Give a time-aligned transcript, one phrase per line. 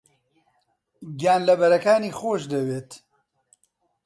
[1.19, 2.89] گیانلەبەرەکانی خۆش دەوێت.